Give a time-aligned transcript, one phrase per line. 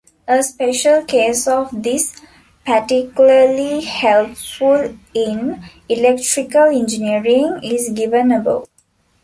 [0.27, 2.15] A special case of this,
[2.65, 8.67] particularly helpful in electrical engineering, is given above.